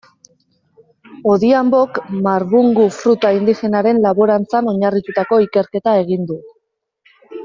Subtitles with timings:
[1.33, 6.39] Odhiambok marbungu fruta indigenaren laborantzan oinarritututako ikerketa egin du.